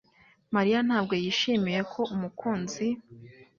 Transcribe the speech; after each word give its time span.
Mariya 0.55 0.79
ntabwo 0.87 1.13
yishimiye 1.23 1.79
ko 1.91 2.01
umukunzi 2.13 2.85